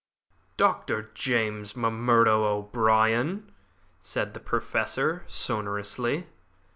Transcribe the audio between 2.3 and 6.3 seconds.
O'Brien" said the Professor, sonorously.